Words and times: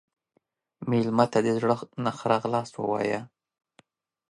مېلمه 0.89 1.25
ته 1.31 1.39
د 1.45 1.47
زړه 1.57 1.75
نه 2.03 2.11
ښه 2.17 2.25
راغلاست 2.33 2.73
ووایه. 2.75 3.21